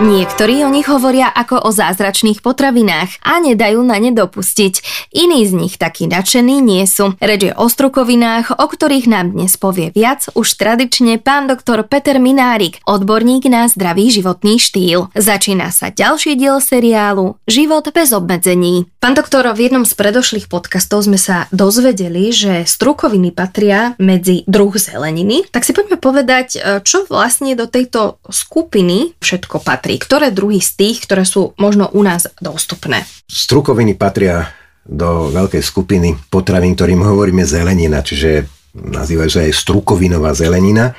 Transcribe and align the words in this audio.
Niektorí 0.00 0.64
o 0.64 0.72
nich 0.72 0.88
hovoria 0.88 1.28
ako 1.28 1.60
o 1.60 1.76
zázračných 1.76 2.40
potravinách 2.40 3.20
a 3.20 3.36
nedajú 3.36 3.84
na 3.84 4.00
ne 4.00 4.16
dopustiť. 4.16 4.80
Iní 5.12 5.44
z 5.44 5.52
nich 5.52 5.76
takí 5.76 6.08
nadšení 6.08 6.56
nie 6.64 6.88
sú. 6.88 7.20
Reč 7.20 7.44
je 7.44 7.52
o 7.52 7.68
strukovinách, 7.68 8.56
o 8.56 8.64
ktorých 8.64 9.04
nám 9.12 9.36
dnes 9.36 9.60
povie 9.60 9.92
viac 9.92 10.24
už 10.32 10.56
tradične 10.56 11.20
pán 11.20 11.52
doktor 11.52 11.84
Peter 11.84 12.16
Minárik, 12.16 12.80
odborník 12.88 13.44
na 13.52 13.68
zdravý 13.68 14.08
životný 14.08 14.56
štýl. 14.56 15.12
Začína 15.12 15.68
sa 15.68 15.92
ďalší 15.92 16.32
diel 16.32 16.64
seriálu 16.64 17.36
Život 17.44 17.92
bez 17.92 18.16
obmedzení. 18.16 18.88
Pán 19.04 19.12
doktor, 19.12 19.52
v 19.52 19.68
jednom 19.68 19.84
z 19.84 19.92
predošlých 20.00 20.48
podcastov 20.48 21.04
sme 21.04 21.20
sa 21.20 21.44
dozvedeli, 21.52 22.32
že 22.32 22.64
strukoviny 22.64 23.36
patria 23.36 23.92
medzi 24.00 24.48
druh 24.48 24.72
zeleniny. 24.72 25.44
Tak 25.52 25.68
si 25.68 25.76
poďme 25.76 26.00
povedať, 26.00 26.56
čo 26.88 27.04
vlastne 27.04 27.52
do 27.52 27.68
tejto 27.68 28.16
skupiny 28.32 29.12
všetko 29.20 29.60
patrí 29.60 29.89
patrí? 29.90 29.98
Ktoré 29.98 30.30
druhy 30.30 30.62
z 30.62 30.70
tých, 30.78 31.02
ktoré 31.06 31.26
sú 31.26 31.58
možno 31.58 31.90
u 31.90 32.02
nás 32.06 32.30
dostupné? 32.38 33.02
Strukoviny 33.26 33.98
patria 33.98 34.46
do 34.86 35.30
veľkej 35.34 35.62
skupiny 35.62 36.14
potravín, 36.30 36.78
ktorým 36.78 37.02
hovoríme 37.02 37.42
zelenina, 37.42 38.02
čiže 38.02 38.46
nazývajú 38.70 39.30
sa 39.30 39.42
aj 39.42 39.54
strukovinová 39.66 40.30
zelenina, 40.30 40.94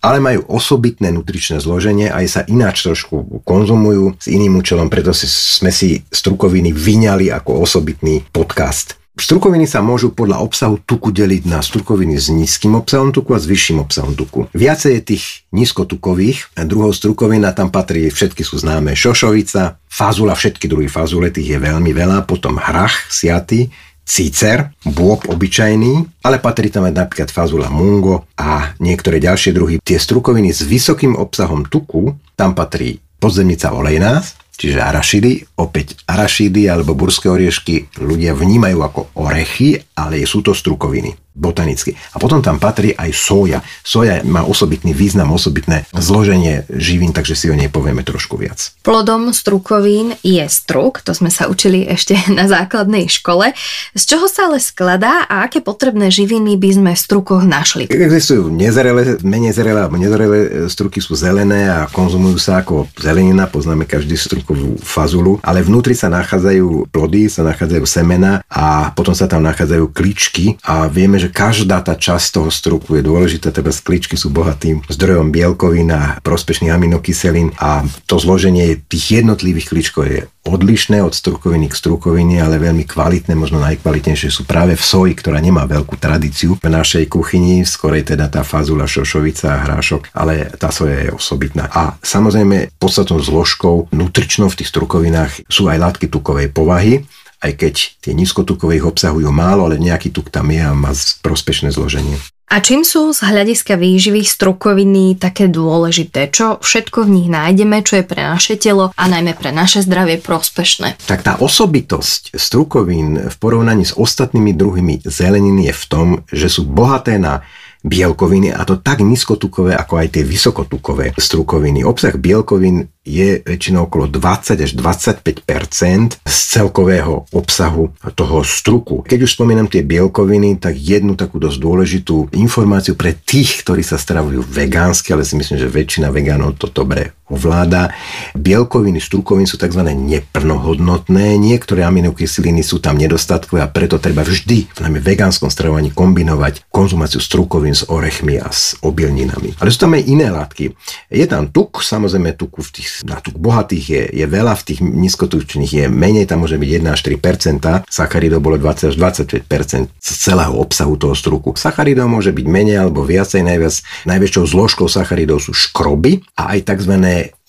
ale 0.00 0.24
majú 0.24 0.40
osobitné 0.56 1.12
nutričné 1.12 1.60
zloženie, 1.60 2.08
aj 2.08 2.26
sa 2.32 2.40
ináč 2.48 2.88
trošku 2.88 3.44
konzumujú 3.44 4.16
s 4.16 4.32
iným 4.32 4.56
účelom, 4.56 4.88
preto 4.88 5.12
si, 5.12 5.28
sme 5.28 5.68
si 5.68 6.00
strukoviny 6.08 6.72
vyňali 6.72 7.28
ako 7.28 7.60
osobitný 7.60 8.24
podcast. 8.32 8.99
Strukoviny 9.18 9.66
sa 9.66 9.82
môžu 9.82 10.14
podľa 10.14 10.38
obsahu 10.38 10.78
tuku 10.86 11.10
deliť 11.10 11.42
na 11.50 11.58
strukoviny 11.58 12.14
s 12.14 12.30
nízkym 12.30 12.78
obsahom 12.78 13.10
tuku 13.10 13.34
a 13.34 13.42
s 13.42 13.50
vyšším 13.50 13.82
obsahom 13.82 14.14
tuku. 14.14 14.46
Viacej 14.54 14.96
je 14.96 15.02
tých 15.02 15.24
nízkotukových 15.50 16.54
druhov 16.62 16.94
strukovín 16.94 17.42
a 17.42 17.50
tam 17.50 17.74
patrí, 17.74 18.06
všetky 18.06 18.46
sú 18.46 18.62
známe, 18.62 18.94
šošovica, 18.94 19.82
fazula, 19.90 20.38
všetky 20.38 20.70
druhy 20.70 20.86
fazule, 20.86 21.34
tých 21.34 21.54
je 21.54 21.58
veľmi 21.58 21.90
veľa, 21.90 22.22
potom 22.22 22.62
hrach, 22.62 23.10
siaty, 23.10 23.74
cícer, 24.06 24.74
bôb 24.86 25.26
obyčajný, 25.26 26.22
ale 26.26 26.42
patrí 26.42 26.70
tam 26.70 26.86
aj 26.86 26.94
napríklad 26.94 27.30
fazula 27.30 27.70
mungo 27.70 28.26
a 28.34 28.74
niektoré 28.82 29.22
ďalšie 29.22 29.54
druhy. 29.54 29.78
Tie 29.82 29.98
strukoviny 29.98 30.54
s 30.54 30.66
vysokým 30.66 31.18
obsahom 31.18 31.66
tuku, 31.66 32.14
tam 32.34 32.54
patrí 32.54 32.98
podzemnica 33.22 33.70
olejná, 33.70 34.22
čiže 34.60 34.84
arašidy. 34.84 35.56
Opäť 35.56 36.04
arašidy 36.04 36.68
alebo 36.68 36.92
burské 36.92 37.32
oriešky 37.32 37.96
ľudia 38.04 38.36
vnímajú 38.36 38.78
ako 38.84 39.00
orechy, 39.16 39.80
ale 39.96 40.20
sú 40.28 40.44
to 40.44 40.52
strukoviny 40.52 41.29
botanicky. 41.34 41.94
A 42.12 42.18
potom 42.18 42.42
tam 42.42 42.58
patrí 42.58 42.90
aj 42.92 43.10
soja. 43.14 43.58
Soja 43.86 44.20
má 44.26 44.42
osobitný 44.42 44.90
význam, 44.90 45.30
osobitné 45.30 45.86
zloženie 45.94 46.66
živín, 46.68 47.14
takže 47.14 47.38
si 47.38 47.46
o 47.48 47.56
nej 47.56 47.70
povieme 47.70 48.02
trošku 48.02 48.34
viac. 48.34 48.74
Plodom 48.82 49.30
strukovín 49.30 50.18
je 50.26 50.42
struk, 50.50 51.00
to 51.06 51.14
sme 51.14 51.30
sa 51.30 51.46
učili 51.46 51.86
ešte 51.86 52.18
na 52.38 52.50
základnej 52.50 53.06
škole. 53.06 53.54
Z 53.94 54.02
čoho 54.16 54.26
sa 54.26 54.50
ale 54.50 54.58
skladá 54.58 55.24
a 55.30 55.46
aké 55.46 55.62
potrebné 55.62 56.10
živiny 56.10 56.58
by 56.58 56.70
sme 56.74 56.90
v 56.96 57.00
strukoch 57.00 57.46
našli? 57.46 57.86
Existujú 57.86 58.50
nezrelé, 58.50 59.22
menej 59.22 59.54
zrelé 59.54 59.86
alebo 59.86 59.96
nezrelé 60.00 60.66
struky 60.66 60.98
sú 60.98 61.14
zelené 61.14 61.70
a 61.70 61.86
konzumujú 61.86 62.40
sa 62.40 62.64
ako 62.64 62.90
zelenina, 62.98 63.46
poznáme 63.46 63.86
každý 63.86 64.18
strukovú 64.18 64.80
fazulu, 64.82 65.38
ale 65.46 65.62
vnútri 65.62 65.94
sa 65.94 66.10
nachádzajú 66.10 66.90
plody, 66.90 67.30
sa 67.30 67.46
nachádzajú 67.46 67.84
semena 67.86 68.42
a 68.50 68.90
potom 68.96 69.14
sa 69.14 69.30
tam 69.30 69.44
nachádzajú 69.46 69.84
kličky 69.94 70.56
a 70.64 70.88
vieme, 70.90 71.19
že 71.20 71.28
každá 71.28 71.84
tá 71.84 71.92
časť 71.92 72.40
toho 72.40 72.48
struku 72.48 72.96
je 72.96 73.04
dôležitá, 73.04 73.52
teda 73.52 73.68
skličky 73.68 74.16
sú 74.16 74.32
bohatým 74.32 74.80
zdrojom 74.88 75.28
bielkovín 75.28 75.92
a 75.92 76.16
prospešných 76.24 76.72
aminokyselín 76.72 77.52
a 77.60 77.84
to 78.08 78.16
zloženie 78.16 78.80
tých 78.88 79.20
jednotlivých 79.20 79.68
kličkov 79.68 80.04
je 80.08 80.20
odlišné 80.40 81.04
od 81.04 81.12
strukoviny 81.12 81.68
k 81.68 81.76
strukovine, 81.76 82.40
ale 82.40 82.56
veľmi 82.56 82.88
kvalitné, 82.88 83.36
možno 83.36 83.60
najkvalitnejšie 83.60 84.32
sú 84.32 84.48
práve 84.48 84.72
v 84.72 84.80
soji, 84.80 85.12
ktorá 85.12 85.36
nemá 85.36 85.68
veľkú 85.68 86.00
tradíciu 86.00 86.56
v 86.56 86.68
našej 86.72 87.12
kuchyni, 87.12 87.68
skorej 87.68 88.08
teda 88.08 88.32
tá 88.32 88.40
fazula, 88.40 88.88
šošovica 88.88 89.52
a 89.52 89.62
hrášok, 89.68 90.16
ale 90.16 90.48
tá 90.56 90.72
soja 90.72 91.04
je 91.04 91.10
osobitná. 91.12 91.68
A 91.68 92.00
samozrejme 92.00 92.72
podstatnou 92.80 93.20
zložkou 93.20 93.92
nutričnou 93.92 94.48
v 94.48 94.64
tých 94.64 94.72
strukovinách 94.72 95.44
sú 95.44 95.68
aj 95.68 95.76
látky 95.76 96.08
tukovej 96.08 96.48
povahy, 96.48 97.04
aj 97.40 97.52
keď 97.56 97.74
tie 98.04 98.12
nízkotukové 98.12 98.80
ich 98.80 98.86
obsahujú 98.86 99.32
málo, 99.32 99.68
ale 99.68 99.80
nejaký 99.80 100.12
tuk 100.12 100.28
tam 100.28 100.52
je 100.52 100.60
a 100.60 100.76
má 100.76 100.92
prospešné 101.24 101.72
zloženie. 101.72 102.20
A 102.50 102.58
čím 102.58 102.82
sú 102.82 103.14
z 103.14 103.30
hľadiska 103.30 103.78
výživy 103.78 104.26
strukoviny 104.26 105.14
také 105.22 105.46
dôležité? 105.46 106.34
Čo 106.34 106.58
všetko 106.58 107.06
v 107.06 107.12
nich 107.14 107.28
nájdeme, 107.30 107.78
čo 107.86 108.02
je 108.02 108.04
pre 108.04 108.26
naše 108.26 108.58
telo 108.58 108.90
a 108.90 109.04
najmä 109.06 109.38
pre 109.38 109.54
naše 109.54 109.86
zdravie 109.86 110.18
prospešné? 110.18 110.98
Tak 111.06 111.22
tá 111.22 111.38
osobitosť 111.38 112.34
strukovín 112.34 113.30
v 113.30 113.36
porovnaní 113.38 113.86
s 113.86 113.94
ostatnými 113.94 114.50
druhými 114.58 115.06
zeleniny 115.06 115.70
je 115.70 115.74
v 115.78 115.84
tom, 115.86 116.06
že 116.26 116.50
sú 116.50 116.66
bohaté 116.66 117.22
na 117.22 117.46
bielkoviny 117.80 118.52
a 118.52 118.60
to 118.68 118.76
tak 118.80 119.00
nízkotukové 119.00 119.72
ako 119.76 120.00
aj 120.00 120.08
tie 120.20 120.24
vysokotukové 120.24 121.16
strukoviny. 121.16 121.84
Obsah 121.84 122.12
bielkovín 122.16 122.88
je 123.00 123.40
väčšinou 123.40 123.88
okolo 123.88 124.12
20 124.12 124.60
až 124.60 124.72
25% 124.76 126.20
z 126.20 126.36
celkového 126.52 127.24
obsahu 127.32 127.96
toho 128.12 128.44
struku. 128.44 129.00
Keď 129.08 129.24
už 129.24 129.34
spomínam 129.40 129.72
tie 129.72 129.80
bielkoviny, 129.80 130.60
tak 130.60 130.76
jednu 130.76 131.16
takú 131.16 131.40
dosť 131.40 131.58
dôležitú 131.58 132.16
informáciu 132.36 132.94
pre 133.00 133.16
tých, 133.16 133.64
ktorí 133.64 133.80
sa 133.80 133.96
stravujú 133.96 134.44
vegánsky, 134.44 135.16
ale 135.16 135.24
si 135.24 135.34
myslím, 135.40 135.56
že 135.56 135.72
väčšina 135.72 136.12
vegánov 136.12 136.60
to 136.60 136.68
dobre 136.68 137.16
ovláda. 137.30 137.94
Bielkoviny 138.34 138.98
strukovín 138.98 139.46
sú 139.46 139.56
tzv. 139.56 139.86
neplnohodnotné, 139.86 141.38
niektoré 141.38 141.86
aminokyseliny 141.86 142.60
sú 142.66 142.82
tam 142.82 142.98
nedostatkové 142.98 143.62
a 143.62 143.70
preto 143.70 144.02
treba 144.02 144.26
vždy 144.26 144.66
v 144.66 144.78
najmä 144.82 144.98
vegánskom 144.98 145.48
stravovaní 145.48 145.94
kombinovať 145.94 146.66
konzumáciu 146.68 147.22
strukovín 147.22 147.69
s 147.72 147.86
orechmi 147.88 148.36
a 148.40 148.48
s 148.50 148.76
obilninami. 148.84 149.56
Ale 149.62 149.72
sú 149.72 149.86
tam 149.86 149.96
aj 149.96 150.02
iné 150.06 150.28
látky. 150.28 150.74
Je 151.10 151.26
tam 151.26 151.48
tuk, 151.48 151.82
samozrejme 151.82 152.36
tuku 152.36 152.60
v 152.62 152.70
tých 152.80 152.88
na 153.06 153.18
tuk 153.18 153.36
bohatých 153.36 153.84
je, 153.84 154.02
je 154.22 154.26
veľa, 154.26 154.54
v 154.58 154.66
tých 154.66 154.80
nízkotučných 154.82 155.72
je 155.72 155.84
menej, 155.88 156.28
tam 156.28 156.44
môže 156.44 156.58
byť 156.58 156.70
1 156.82 156.94
až 156.94 157.00
3 157.06 157.88
sacharidov 157.90 158.40
bolo 158.40 158.56
20 158.56 158.92
až 158.92 158.96
25% 158.96 159.46
z 159.90 160.10
celého 160.16 160.54
obsahu 160.56 160.94
toho 160.96 161.14
struku. 161.14 161.54
Sacharidov 161.54 162.10
môže 162.10 162.34
byť 162.34 162.46
menej 162.46 162.76
alebo 162.80 163.06
viacej, 163.06 163.42
najviac, 163.46 163.74
najväčšou 164.06 164.44
zložkou 164.46 164.86
sacharidov 164.90 165.42
sú 165.42 165.52
škroby 165.54 166.22
a 166.36 166.56
aj 166.56 166.74
tzv 166.74 166.94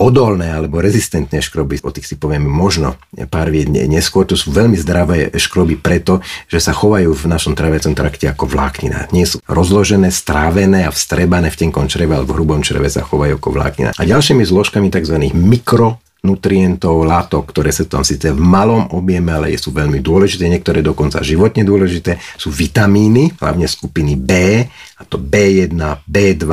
odolné 0.01 0.49
alebo 0.49 0.81
rezistentné 0.81 1.45
škroby, 1.45 1.85
o 1.85 1.93
tých 1.93 2.09
si 2.09 2.15
povieme 2.17 2.49
možno 2.49 2.97
pár 3.29 3.53
vied 3.53 3.69
neskôr, 3.69 4.25
to 4.25 4.33
sú 4.33 4.49
veľmi 4.49 4.73
zdravé 4.73 5.29
škroby 5.37 5.77
preto, 5.77 6.25
že 6.49 6.57
sa 6.57 6.73
chovajú 6.73 7.13
v 7.13 7.29
našom 7.29 7.53
traviacom 7.53 7.93
trakte 7.93 8.25
ako 8.25 8.49
vláknina. 8.49 9.13
Nie 9.13 9.29
sú 9.29 9.39
rozložené, 9.45 10.09
strávené 10.11 10.85
a 10.85 10.91
vstrebané 10.91 11.49
v 11.49 11.59
tenkom 11.67 11.87
čreve 11.87 12.13
alebo 12.13 12.35
v 12.35 12.43
hrubom 12.43 12.61
čreve 12.61 12.91
sa 12.91 13.01
chovajú 13.01 13.39
ako 13.39 13.49
vláknina. 13.55 13.91
A 13.95 14.03
ďalšími 14.03 14.43
zložkami 14.43 14.91
tzv. 14.91 15.17
mikro 15.31 16.03
nutrientov, 16.21 17.01
látok, 17.01 17.49
ktoré 17.49 17.73
sa 17.73 17.81
tam 17.89 18.05
síce 18.05 18.29
v 18.29 18.37
malom 18.37 18.93
objeme, 18.93 19.33
ale 19.33 19.57
sú 19.57 19.73
veľmi 19.73 20.05
dôležité, 20.05 20.45
niektoré 20.45 20.85
dokonca 20.85 21.25
životne 21.25 21.65
dôležité, 21.65 22.21
sú 22.37 22.53
vitamíny, 22.53 23.33
hlavne 23.41 23.65
skupiny 23.65 24.13
B, 24.21 24.61
a 25.01 25.03
to 25.09 25.17
B1, 25.17 25.73
B2, 26.05 26.45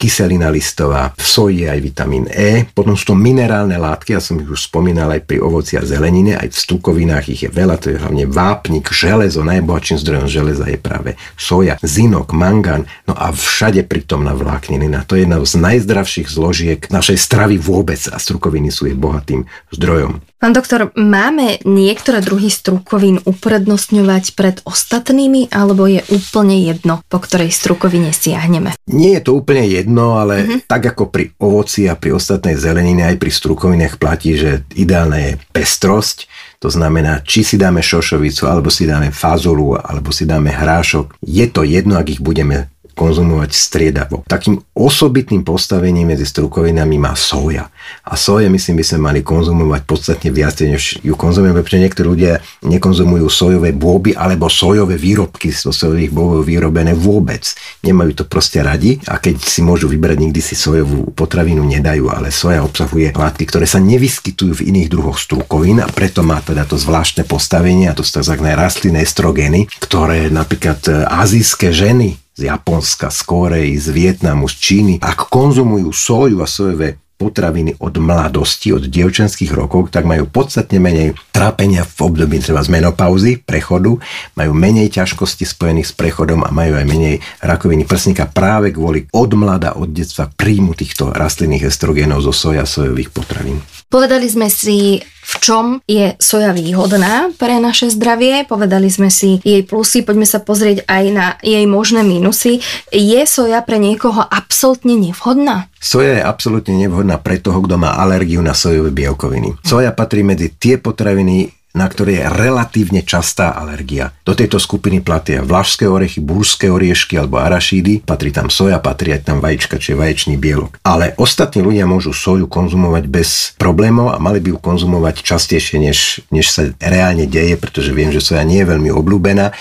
kyselina 0.00 0.48
listová, 0.48 1.12
v 1.12 1.22
soji 1.22 1.68
aj 1.68 1.78
vitamín 1.84 2.24
E, 2.32 2.64
potom 2.72 2.96
sú 2.96 3.12
to 3.12 3.16
minerálne 3.16 3.76
látky, 3.76 4.16
ja 4.16 4.20
som 4.24 4.40
ich 4.40 4.48
už 4.48 4.72
spomínal 4.72 5.12
aj 5.12 5.28
pri 5.28 5.44
ovoci 5.44 5.76
a 5.76 5.84
zelenine, 5.84 6.40
aj 6.40 6.48
v 6.48 6.56
stukovinách 6.56 7.26
ich 7.28 7.44
je 7.44 7.50
veľa, 7.52 7.76
to 7.76 7.92
je 7.92 8.00
hlavne 8.00 8.24
vápnik, 8.24 8.88
železo, 8.88 9.44
najbohatším 9.44 10.00
zdrojom 10.00 10.28
železa 10.32 10.64
je 10.66 10.80
práve 10.80 11.10
soja, 11.36 11.76
zinok, 11.84 12.32
mangán, 12.32 12.88
no 13.04 13.12
a 13.12 13.28
všade 13.30 13.84
pritomná 13.84 14.32
vláknina. 14.32 15.04
To 15.04 15.14
je 15.14 15.28
jedna 15.28 15.38
z 15.42 15.54
najzdravších 15.60 16.28
zložiek 16.30 16.80
našej 16.88 17.18
stravy 17.20 17.60
vôbec 17.60 18.00
a 18.08 18.16
strukoviny 18.16 18.72
sú 18.72 18.88
jej 18.88 18.96
bohatým 18.96 19.44
zdrojom. 19.74 20.31
Pán 20.42 20.58
doktor, 20.58 20.90
máme 20.98 21.62
niektoré 21.62 22.18
druhy 22.18 22.50
strukovín 22.50 23.22
uprednostňovať 23.22 24.34
pred 24.34 24.58
ostatnými, 24.66 25.46
alebo 25.54 25.86
je 25.86 26.02
úplne 26.10 26.66
jedno, 26.66 26.98
po 27.06 27.22
ktorej 27.22 27.54
strukovine 27.54 28.10
siahneme? 28.10 28.74
Nie 28.90 29.22
je 29.22 29.30
to 29.30 29.38
úplne 29.38 29.62
jedno, 29.70 30.18
ale 30.18 30.42
uh-huh. 30.42 30.58
tak 30.66 30.90
ako 30.90 31.14
pri 31.14 31.30
ovoci 31.38 31.86
a 31.86 31.94
pri 31.94 32.18
ostatnej 32.18 32.58
zelenine, 32.58 33.06
aj 33.06 33.22
pri 33.22 33.30
strukovinách 33.30 34.02
platí, 34.02 34.34
že 34.34 34.66
ideálna 34.74 35.30
je 35.30 35.32
pestrosť. 35.54 36.26
To 36.58 36.66
znamená, 36.66 37.22
či 37.22 37.46
si 37.46 37.54
dáme 37.54 37.78
šošovicu, 37.78 38.42
alebo 38.50 38.66
si 38.66 38.82
dáme 38.82 39.14
fazolu, 39.14 39.78
alebo 39.78 40.10
si 40.10 40.26
dáme 40.26 40.50
hrášok. 40.50 41.22
Je 41.22 41.46
to 41.54 41.62
jedno, 41.62 41.94
ak 41.94 42.18
ich 42.18 42.22
budeme 42.22 42.66
konzumovať 42.92 43.50
striedavo. 43.52 44.22
Takým 44.28 44.60
osobitným 44.72 45.42
postavením 45.42 46.14
medzi 46.14 46.24
strukovinami 46.28 46.96
má 46.96 47.12
soja. 47.18 47.68
A 48.06 48.14
soje, 48.14 48.46
myslím, 48.48 48.80
by 48.80 48.84
sme 48.86 48.98
mali 49.10 49.20
konzumovať 49.20 49.82
podstatne 49.84 50.30
viac, 50.30 50.56
než 50.62 51.02
ju 51.02 51.14
konzumujeme, 51.18 51.60
pretože 51.60 51.82
niektorí 51.82 52.06
ľudia 52.06 52.32
nekonzumujú 52.62 53.26
sojové 53.26 53.74
bôby 53.74 54.14
alebo 54.14 54.46
sojové 54.46 54.94
výrobky 54.96 55.50
zo 55.50 55.74
sojových 55.74 56.14
bôbov 56.14 56.46
vyrobené 56.46 56.94
vôbec. 56.94 57.42
Nemajú 57.82 58.22
to 58.22 58.24
proste 58.28 58.62
radi 58.62 59.02
a 59.10 59.18
keď 59.18 59.42
si 59.42 59.60
môžu 59.60 59.90
vybrať, 59.90 60.16
nikdy 60.22 60.40
si 60.40 60.54
sojovú 60.54 61.10
potravinu 61.12 61.66
nedajú, 61.66 62.08
ale 62.08 62.30
soja 62.30 62.62
obsahuje 62.62 63.12
látky, 63.12 63.44
ktoré 63.50 63.66
sa 63.66 63.82
nevyskytujú 63.82 64.62
v 64.62 64.66
iných 64.70 64.88
druhoch 64.88 65.18
strukovín 65.18 65.82
a 65.82 65.90
preto 65.90 66.22
má 66.22 66.38
teda 66.40 66.62
to 66.64 66.78
zvláštne 66.78 67.26
postavenie 67.26 67.90
a 67.90 67.96
to 67.96 68.06
sú 68.06 68.22
tzv. 68.22 68.38
rastlinné 68.38 69.02
estrogeny, 69.02 69.66
ktoré 69.82 70.30
napríklad 70.30 70.80
e, 70.86 70.92
azijské 71.04 71.74
ženy 71.74 72.21
z 72.32 72.48
Japonska, 72.48 73.12
z 73.12 73.20
Korei, 73.22 73.76
z 73.76 73.92
Vietnamu, 73.92 74.48
z 74.48 74.54
Číny, 74.56 74.94
ak 75.00 75.28
konzumujú 75.28 75.92
soju 75.92 76.40
a 76.40 76.48
sojové 76.48 77.02
potraviny 77.22 77.78
od 77.78 77.94
mladosti, 78.02 78.74
od 78.74 78.90
dievčenských 78.90 79.54
rokov, 79.54 79.94
tak 79.94 80.02
majú 80.02 80.26
podstatne 80.26 80.82
menej 80.82 81.14
trápenia 81.30 81.86
v 81.86 81.98
období 82.02 82.42
treba 82.42 82.66
z 82.66 82.72
menopauzy, 82.74 83.38
prechodu, 83.38 83.94
majú 84.34 84.52
menej 84.58 84.90
ťažkosti 84.90 85.46
spojených 85.46 85.92
s 85.92 85.94
prechodom 85.94 86.42
a 86.42 86.50
majú 86.50 86.74
aj 86.74 86.86
menej 86.88 87.22
rakoviny 87.38 87.86
prsníka 87.86 88.26
práve 88.26 88.74
kvôli 88.74 89.06
od 89.14 89.30
mlada, 89.38 89.78
od 89.78 89.94
detstva 89.94 90.26
príjmu 90.34 90.74
týchto 90.74 91.14
rastlinných 91.14 91.70
estrogénov 91.70 92.26
zo 92.26 92.34
soja 92.34 92.66
sojových 92.66 93.14
potravín. 93.14 93.62
Povedali 93.92 94.24
sme 94.24 94.48
si, 94.48 95.04
v 95.04 95.34
čom 95.44 95.76
je 95.84 96.16
soja 96.16 96.56
výhodná 96.56 97.28
pre 97.36 97.60
naše 97.60 97.92
zdravie, 97.92 98.48
povedali 98.48 98.88
sme 98.88 99.12
si 99.12 99.36
jej 99.44 99.60
plusy, 99.68 100.00
poďme 100.00 100.24
sa 100.24 100.40
pozrieť 100.40 100.88
aj 100.88 101.04
na 101.12 101.36
jej 101.44 101.68
možné 101.68 102.00
minusy. 102.00 102.64
Je 102.88 103.20
soja 103.28 103.60
pre 103.60 103.76
niekoho 103.76 104.24
absolútne 104.24 104.96
nevhodná? 104.96 105.68
Soja 105.76 106.16
je 106.16 106.24
absolútne 106.24 106.72
nevhodná 106.72 107.20
pre 107.20 107.36
toho, 107.36 107.60
kto 107.60 107.76
má 107.76 107.92
alergiu 108.00 108.40
na 108.40 108.56
sojové 108.56 108.96
bielkoviny. 108.96 109.60
Soja 109.60 109.92
patrí 109.92 110.24
medzi 110.24 110.56
tie 110.56 110.80
potraviny, 110.80 111.52
na 111.72 111.88
ktoré 111.88 112.20
je 112.20 112.28
relatívne 112.28 113.00
častá 113.00 113.56
alergia. 113.56 114.12
Do 114.22 114.36
tejto 114.36 114.60
skupiny 114.60 115.00
platia 115.00 115.40
vlašské 115.40 115.88
orechy, 115.88 116.20
burské 116.20 116.68
oriešky 116.68 117.16
alebo 117.16 117.40
arašídy, 117.40 118.04
patrí 118.04 118.28
tam 118.28 118.52
soja, 118.52 118.76
patrí 118.78 119.16
aj 119.16 119.28
tam 119.28 119.40
vajíčka, 119.40 119.80
čiže 119.80 119.96
vaječný 119.96 120.36
bielok. 120.36 120.76
Ale 120.84 121.16
ostatní 121.16 121.64
ľudia 121.64 121.88
môžu 121.88 122.12
soju 122.12 122.44
konzumovať 122.44 123.04
bez 123.08 123.56
problémov 123.56 124.12
a 124.12 124.20
mali 124.20 124.44
by 124.44 124.52
ju 124.52 124.58
konzumovať 124.60 125.24
častejšie, 125.24 125.80
než, 125.80 126.20
než 126.28 126.46
sa 126.52 126.68
reálne 126.76 127.24
deje, 127.24 127.56
pretože 127.56 127.96
viem, 127.96 128.12
že 128.12 128.20
soja 128.20 128.44
nie 128.44 128.60
je 128.60 128.68
veľmi 128.68 128.92
obľúbená 128.92 129.56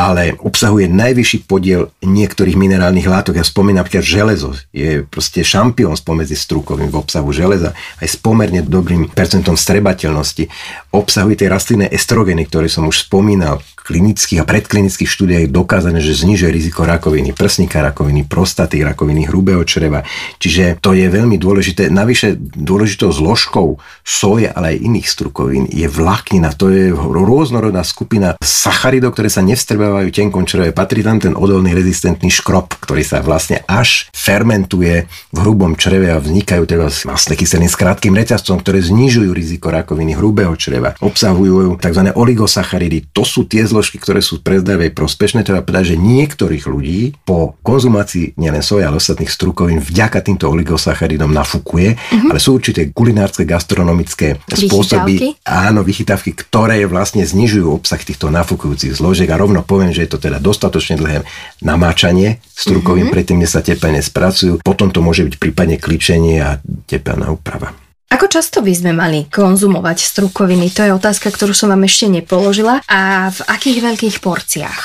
ale 0.00 0.32
obsahuje 0.40 0.88
najvyšší 0.88 1.44
podiel 1.44 1.92
niektorých 2.00 2.56
minerálnych 2.56 3.04
látok. 3.04 3.36
Ja 3.36 3.44
spomínam 3.44 3.84
napríklad 3.84 4.00
železo. 4.00 4.56
Je 4.72 5.04
proste 5.04 5.44
šampión 5.44 5.92
spomedzi 5.92 6.32
strukovým 6.32 6.88
v 6.88 6.96
obsahu 6.96 7.28
železa 7.36 7.76
aj 8.00 8.08
s 8.08 8.16
pomerne 8.16 8.64
dobrým 8.64 9.12
percentom 9.12 9.60
strebateľnosti. 9.60 10.48
Obsahuje 10.96 11.44
tie 11.44 11.52
rastlinné 11.52 11.92
estrogeny, 11.92 12.48
ktoré 12.48 12.72
som 12.72 12.88
už 12.88 13.04
spomínal, 13.04 13.60
klinických 13.90 14.38
a 14.38 14.46
predklinických 14.46 15.10
štúdiách 15.10 15.42
je 15.48 15.50
dokázané, 15.50 15.98
že 15.98 16.14
znižuje 16.14 16.54
riziko 16.54 16.86
rakoviny 16.86 17.34
prsníka, 17.34 17.82
rakoviny 17.82 18.22
prostaty, 18.22 18.86
rakoviny 18.86 19.26
hrubého 19.26 19.66
čreva. 19.66 20.06
Čiže 20.38 20.78
to 20.78 20.94
je 20.94 21.10
veľmi 21.10 21.34
dôležité. 21.34 21.90
Navyše 21.90 22.38
dôležitou 22.54 23.10
zložkou 23.10 23.82
soje, 24.06 24.46
ale 24.46 24.78
aj 24.78 24.84
iných 24.86 25.08
strukovín 25.10 25.66
je 25.66 25.90
vláknina. 25.90 26.54
To 26.54 26.70
je 26.70 26.94
rôznorodná 26.94 27.82
skupina 27.82 28.38
sacharidov, 28.38 29.10
ktoré 29.18 29.26
sa 29.26 29.42
nevstrebávajú 29.42 29.89
tenkom 30.10 30.44
čreve. 30.44 30.74
Patrí 30.74 31.06
tam 31.06 31.22
ten 31.22 31.32
odolný 31.38 31.72
rezistentný 31.72 32.28
škrob, 32.28 32.76
ktorý 32.82 33.06
sa 33.06 33.22
vlastne 33.22 33.62
až 33.70 34.10
fermentuje 34.12 35.06
v 35.30 35.36
hrubom 35.38 35.78
čreve 35.78 36.10
a 36.10 36.18
vznikajú 36.18 36.66
teda 36.66 36.90
vlastne 37.06 37.34
kyseliny 37.38 37.70
s 37.70 37.78
krátkým 37.78 38.12
reťazcom, 38.12 38.58
ktoré 38.60 38.82
znižujú 38.82 39.30
riziko 39.30 39.70
rakoviny 39.70 40.18
hrubého 40.18 40.52
čreva. 40.58 40.98
Obsahujú 40.98 41.78
tzv. 41.78 42.02
oligosacharidy. 42.12 43.14
To 43.14 43.22
sú 43.22 43.46
tie 43.46 43.62
zložky 43.64 44.00
ktoré 44.00 44.24
sú 44.24 44.40
pre 44.40 44.58
zdravie 44.58 44.90
prospešné, 44.90 45.44
treba 45.44 45.62
povedať, 45.62 45.94
že 45.94 45.96
niektorých 46.00 46.64
ľudí 46.66 47.14
po 47.22 47.54
konzumácii 47.60 48.34
nielen 48.40 48.64
soja, 48.64 48.88
ale 48.88 48.98
ostatných 48.98 49.30
strukovín 49.30 49.78
vďaka 49.78 50.24
týmto 50.24 50.48
oligosacharidom 50.48 51.30
nafúkuje, 51.30 51.94
mm-hmm. 51.94 52.30
ale 52.32 52.38
sú 52.40 52.56
určité 52.56 52.88
kulinárske, 52.90 53.44
gastronomické 53.44 54.40
spôsoby, 54.48 55.36
vychytávky. 55.36 55.46
áno, 55.46 55.80
vychytávky, 55.84 56.30
ktoré 56.34 56.82
vlastne 56.88 57.22
znižujú 57.22 57.68
obsah 57.70 58.00
týchto 58.00 58.32
nafúkujúcich 58.32 58.96
zložiek 58.96 59.28
a 59.30 59.38
rovno 59.38 59.60
poviem, 59.80 59.96
že 59.96 60.04
je 60.04 60.12
to 60.12 60.20
teda 60.20 60.36
dostatočne 60.36 61.00
dlhé 61.00 61.24
namáčanie 61.64 62.44
strukovín 62.52 63.08
mm-hmm. 63.08 63.16
predtým, 63.16 63.40
než 63.40 63.56
sa 63.56 63.64
tepelne 63.64 64.04
spracujú. 64.04 64.60
Potom 64.60 64.92
to 64.92 65.00
môže 65.00 65.24
byť 65.24 65.40
prípadne 65.40 65.80
kličenie 65.80 66.36
a 66.44 66.60
tepelná 66.84 67.32
úprava. 67.32 67.72
Ako 68.12 68.28
často 68.28 68.60
by 68.60 68.76
sme 68.76 68.92
mali 68.92 69.24
konzumovať 69.32 70.04
strukoviny? 70.04 70.68
To 70.76 70.84
je 70.84 70.92
otázka, 70.92 71.32
ktorú 71.32 71.56
som 71.56 71.72
vám 71.72 71.88
ešte 71.88 72.12
nepoložila. 72.12 72.84
A 72.92 73.32
v 73.32 73.40
akých 73.48 73.80
veľkých 73.80 74.16
porciách? 74.20 74.84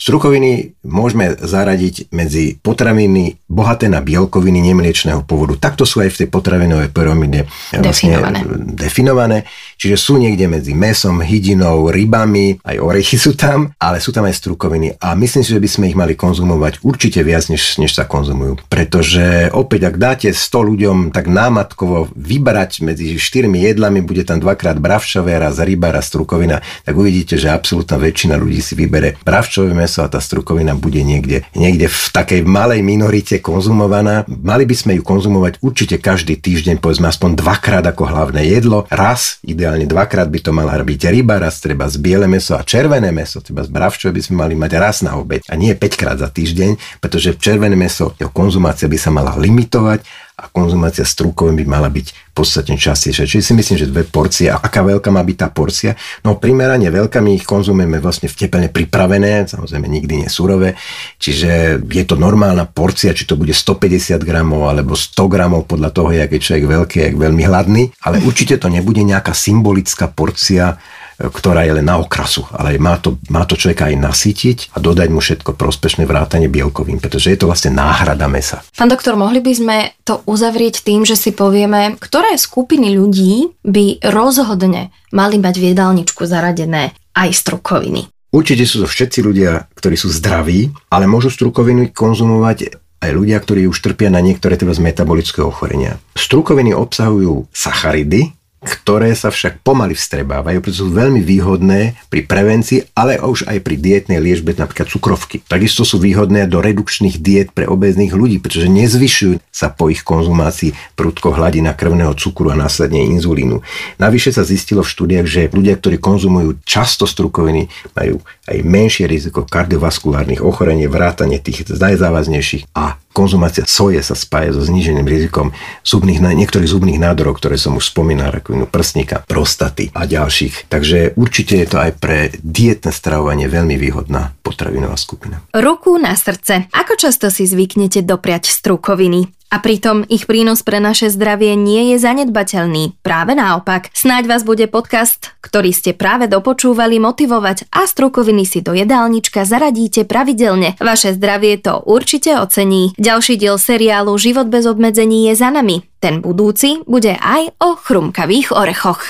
Strukoviny 0.00 0.80
môžeme 0.88 1.36
zaradiť 1.36 2.08
medzi 2.16 2.56
potraviny 2.56 3.36
bohaté 3.44 3.84
na 3.92 4.00
bielkoviny 4.00 4.64
nemliečného 4.72 5.28
pôvodu. 5.28 5.60
Takto 5.60 5.84
sú 5.84 6.00
aj 6.00 6.16
v 6.16 6.18
tej 6.24 6.28
potravinovej 6.32 6.88
pyramíde 6.88 7.44
vlastne 7.76 8.16
definované. 8.16 8.38
definované. 8.72 9.38
Čiže 9.76 9.96
sú 10.00 10.16
niekde 10.16 10.48
medzi 10.48 10.72
mesom, 10.72 11.20
hydinou, 11.20 11.92
rybami, 11.92 12.64
aj 12.64 12.80
orechy 12.80 13.20
sú 13.20 13.36
tam, 13.36 13.76
ale 13.76 14.00
sú 14.00 14.08
tam 14.08 14.24
aj 14.24 14.40
strukoviny. 14.40 14.96
A 15.04 15.12
myslím 15.20 15.44
si, 15.44 15.52
že 15.52 15.60
by 15.60 15.68
sme 15.68 15.88
ich 15.92 15.96
mali 16.00 16.16
konzumovať 16.16 16.80
určite 16.80 17.20
viac, 17.20 17.52
než, 17.52 17.76
než 17.76 17.92
sa 17.92 18.08
konzumujú. 18.08 18.56
Pretože 18.72 19.52
opäť, 19.52 19.92
ak 19.92 19.96
dáte 20.00 20.28
100 20.32 20.48
ľuďom 20.64 20.96
tak 21.12 21.28
námatkovo 21.28 22.08
vybrať 22.16 22.88
medzi 22.88 23.20
štyrmi 23.20 23.68
jedlami, 23.68 24.00
bude 24.00 24.24
tam 24.24 24.40
dvakrát 24.40 24.80
bravčové, 24.80 25.36
raz 25.36 25.60
ryba, 25.60 25.92
raz 25.92 26.08
strukovina, 26.08 26.64
tak 26.88 26.96
uvidíte, 26.96 27.36
že 27.36 27.52
absolútna 27.52 28.00
väčšina 28.00 28.40
ľudí 28.40 28.64
si 28.64 28.72
vybere 28.72 29.20
bravčové 29.20 29.76
meso 29.90 30.06
a 30.06 30.12
tá 30.12 30.22
strukovina 30.22 30.78
bude 30.78 31.02
niekde, 31.02 31.42
niekde 31.58 31.90
v 31.90 32.02
takej 32.14 32.46
malej 32.46 32.86
minorite 32.86 33.42
konzumovaná. 33.42 34.22
Mali 34.30 34.62
by 34.62 34.76
sme 34.78 34.92
ju 34.94 35.02
konzumovať 35.02 35.58
určite 35.58 35.98
každý 35.98 36.38
týždeň, 36.38 36.78
povedzme 36.78 37.10
aspoň 37.10 37.34
dvakrát 37.34 37.82
ako 37.82 38.06
hlavné 38.06 38.46
jedlo. 38.46 38.86
Raz, 38.86 39.42
ideálne 39.42 39.90
dvakrát 39.90 40.30
by 40.30 40.38
to 40.38 40.54
mala 40.54 40.78
byť 40.78 41.10
ryba, 41.10 41.42
raz 41.42 41.58
treba 41.58 41.90
z 41.90 41.98
biele 41.98 42.30
meso 42.30 42.54
a 42.54 42.62
červené 42.62 43.10
meso, 43.10 43.42
treba 43.42 43.66
z 43.66 43.74
bravčové 43.74 44.14
by 44.14 44.22
sme 44.22 44.46
mali 44.46 44.54
mať 44.54 44.72
raz 44.78 45.02
na 45.02 45.18
obeď 45.18 45.50
a 45.50 45.58
nie 45.58 45.74
5 45.74 45.98
krát 45.98 46.22
za 46.22 46.30
týždeň, 46.30 47.02
pretože 47.02 47.34
červené 47.34 47.74
meso, 47.74 48.14
jeho 48.14 48.30
konzumácia 48.30 48.86
by 48.86 48.94
sa 48.94 49.10
mala 49.10 49.34
limitovať 49.34 50.29
a 50.40 50.48
konzumácia 50.48 51.04
strukovín 51.04 51.60
by 51.60 51.64
mala 51.68 51.92
byť 51.92 52.32
podstatne 52.32 52.80
častejšia. 52.80 53.28
Čiže 53.28 53.44
si 53.44 53.52
myslím, 53.52 53.76
že 53.76 53.92
dve 53.92 54.08
porcie. 54.08 54.48
A 54.48 54.56
aká 54.56 54.80
veľká 54.80 55.12
má 55.12 55.20
byť 55.20 55.36
tá 55.36 55.48
porcia? 55.52 55.92
No 56.24 56.40
primerane 56.40 56.88
veľká, 56.88 57.20
my 57.20 57.36
ich 57.36 57.44
konzumujeme 57.44 58.00
vlastne 58.00 58.32
v 58.32 58.38
teplne 58.40 58.72
pripravené, 58.72 59.44
samozrejme 59.44 59.84
nikdy 59.84 60.24
nie 60.24 60.28
surové. 60.32 60.80
Čiže 61.20 61.84
je 61.84 62.04
to 62.08 62.16
normálna 62.16 62.64
porcia, 62.64 63.12
či 63.12 63.28
to 63.28 63.36
bude 63.36 63.52
150 63.52 64.16
gramov 64.24 64.72
alebo 64.72 64.96
100 64.96 65.28
gramov 65.28 65.68
podľa 65.68 65.90
toho, 65.92 66.10
jak 66.16 66.32
je 66.32 66.40
človek 66.40 66.64
veľký, 66.64 66.96
jak 67.04 67.16
veľmi 67.20 67.42
hladný. 67.44 67.92
Ale 68.08 68.24
určite 68.24 68.56
to 68.56 68.72
nebude 68.72 69.04
nejaká 69.04 69.36
symbolická 69.36 70.08
porcia 70.08 70.80
ktorá 71.28 71.68
je 71.68 71.76
len 71.76 71.84
na 71.84 72.00
okrasu, 72.00 72.48
ale 72.56 72.80
má 72.80 72.96
to, 72.96 73.20
má 73.28 73.44
to 73.44 73.60
človeka 73.60 73.92
aj 73.92 74.00
nasytiť 74.00 74.58
a 74.72 74.80
dodať 74.80 75.08
mu 75.12 75.20
všetko 75.20 75.52
prospešné 75.52 76.08
vrátanie 76.08 76.48
bielkovín, 76.48 76.96
pretože 76.96 77.28
je 77.28 77.36
to 77.36 77.44
vlastne 77.44 77.76
náhrada 77.76 78.24
mesa. 78.24 78.64
Pán 78.72 78.88
doktor, 78.88 79.20
mohli 79.20 79.44
by 79.44 79.52
sme 79.52 79.76
to 80.08 80.24
uzavrieť 80.24 80.80
tým, 80.80 81.04
že 81.04 81.20
si 81.20 81.36
povieme, 81.36 82.00
ktoré 82.00 82.40
skupiny 82.40 82.96
ľudí 82.96 83.52
by 83.60 84.08
rozhodne 84.08 84.88
mali 85.12 85.36
mať 85.36 85.54
v 85.60 85.64
jedálničku 85.76 86.24
zaradené 86.24 86.96
aj 87.12 87.28
strukoviny. 87.36 88.08
Určite 88.30 88.62
sú 88.62 88.86
to 88.86 88.88
všetci 88.88 89.26
ľudia, 89.26 89.66
ktorí 89.74 89.98
sú 89.98 90.06
zdraví, 90.06 90.70
ale 90.88 91.10
môžu 91.10 91.34
strukoviny 91.34 91.90
konzumovať 91.90 92.78
aj 93.00 93.10
ľudia, 93.10 93.40
ktorí 93.40 93.66
už 93.66 93.80
trpia 93.80 94.12
na 94.12 94.22
niektoré 94.22 94.54
teda 94.54 94.76
z 94.76 94.84
metabolického 94.84 95.48
ochorenia. 95.50 95.98
Strukoviny 96.14 96.76
obsahujú 96.76 97.48
sacharidy, 97.50 98.30
ktoré 98.60 99.16
sa 99.16 99.32
však 99.32 99.64
pomaly 99.64 99.96
vstrebávajú, 99.96 100.60
pretože 100.60 100.84
sú 100.84 100.92
veľmi 100.92 101.24
výhodné 101.24 101.96
pri 102.12 102.28
prevencii, 102.28 102.92
ale 102.92 103.16
už 103.16 103.48
aj 103.48 103.58
pri 103.64 103.76
dietnej 103.80 104.20
liežbe, 104.20 104.52
napríklad 104.52 104.92
cukrovky. 104.92 105.40
Takisto 105.48 105.88
sú 105.88 105.96
výhodné 105.96 106.44
do 106.44 106.60
redukčných 106.60 107.16
diet 107.24 107.48
pre 107.56 107.64
obezných 107.64 108.12
ľudí, 108.12 108.36
pretože 108.36 108.68
nezvyšujú 108.68 109.40
sa 109.48 109.72
po 109.72 109.88
ich 109.88 110.04
konzumácii 110.04 110.76
prudko 110.92 111.32
hladina 111.32 111.72
krvného 111.72 112.12
cukru 112.20 112.52
a 112.52 112.58
následne 112.58 113.00
inzulínu. 113.16 113.64
Navyše 113.96 114.36
sa 114.36 114.44
zistilo 114.44 114.84
v 114.84 114.92
štúdiách, 114.92 115.26
že 115.26 115.48
ľudia, 115.48 115.80
ktorí 115.80 115.96
konzumujú 115.96 116.60
často 116.68 117.08
strukoviny, 117.08 117.72
majú 117.96 118.20
aj 118.44 118.58
menšie 118.60 119.08
riziko 119.08 119.46
kardiovaskulárnych 119.48 120.44
ochorení, 120.44 120.84
vrátanie 120.90 121.40
tých 121.40 121.70
najzávaznejších 121.70 122.74
a 122.76 122.98
konzumácia 123.10 123.66
soje 123.66 123.98
sa 124.02 124.14
spája 124.14 124.54
so 124.54 124.62
zníženým 124.62 125.06
rizikom 125.06 125.50
zubných, 125.82 126.22
niektorých 126.22 126.70
zubných 126.70 126.98
nádorov, 127.02 127.42
ktoré 127.42 127.58
som 127.58 127.74
už 127.74 127.90
spomínal, 127.90 128.30
ako 128.30 128.49
rakovinu 128.50 128.66
prsníka, 128.66 129.22
prostaty 129.30 129.94
a 129.94 130.10
ďalších. 130.10 130.66
Takže 130.66 131.14
určite 131.14 131.54
je 131.62 131.66
to 131.70 131.78
aj 131.78 132.02
pre 132.02 132.34
dietné 132.42 132.90
stravovanie 132.90 133.46
veľmi 133.46 133.78
výhodná 133.78 134.34
potravinová 134.42 134.98
skupina. 134.98 135.38
Ruku 135.54 135.94
na 136.02 136.18
srdce. 136.18 136.66
Ako 136.74 136.98
často 136.98 137.30
si 137.30 137.46
zvyknete 137.46 138.02
dopriať 138.02 138.50
strukoviny? 138.50 139.30
A 139.50 139.58
pritom 139.58 140.06
ich 140.06 140.30
prínos 140.30 140.62
pre 140.62 140.78
naše 140.78 141.10
zdravie 141.10 141.58
nie 141.58 141.90
je 141.92 141.96
zanedbateľný. 141.98 143.02
Práve 143.02 143.34
naopak. 143.34 143.90
Snáď 143.90 144.30
vás 144.30 144.42
bude 144.46 144.70
podcast, 144.70 145.34
ktorý 145.42 145.74
ste 145.74 145.90
práve 145.90 146.30
dopočúvali, 146.30 147.02
motivovať 147.02 147.66
a 147.74 147.90
strukoviny 147.90 148.46
si 148.46 148.62
do 148.62 148.78
jedálnička 148.78 149.42
zaradíte 149.42 150.06
pravidelne. 150.06 150.78
Vaše 150.78 151.18
zdravie 151.18 151.58
to 151.58 151.82
určite 151.82 152.30
ocení. 152.38 152.94
Ďalší 152.94 153.42
diel 153.42 153.58
seriálu 153.58 154.14
Život 154.14 154.46
bez 154.46 154.70
obmedzení 154.70 155.26
je 155.26 155.34
za 155.34 155.50
nami. 155.50 155.82
Ten 155.98 156.22
budúci 156.22 156.86
bude 156.86 157.18
aj 157.18 157.50
o 157.58 157.74
chrumkavých 157.74 158.54
orechoch. 158.54 159.02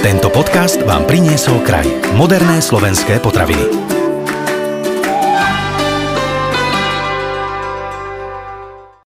Tento 0.00 0.32
podcast 0.32 0.80
vám 0.88 1.04
priniesol 1.04 1.60
kraj. 1.60 1.84
Moderné 2.16 2.64
slovenské 2.64 3.20
potraviny. 3.20 3.99